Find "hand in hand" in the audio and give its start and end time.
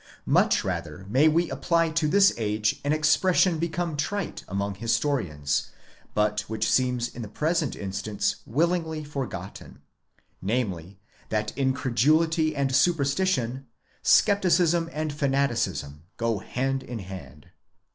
16.39-17.49